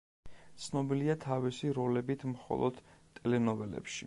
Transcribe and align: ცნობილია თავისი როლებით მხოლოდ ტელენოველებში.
ცნობილია 0.63 1.17
თავისი 1.27 1.71
როლებით 1.79 2.29
მხოლოდ 2.35 2.85
ტელენოველებში. 3.21 3.99